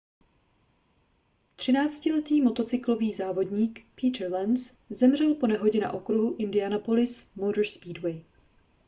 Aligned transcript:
třináctiletý 1.55 2.41
motocyklový 2.41 3.13
závodník 3.13 3.85
peter 4.01 4.31
lenz 4.31 4.77
zemřel 4.89 5.35
po 5.35 5.47
nehodě 5.47 5.79
na 5.79 5.91
okruhu 5.93 6.35
indianapolis 6.37 7.35
motor 7.35 7.65
speedway 7.67 8.23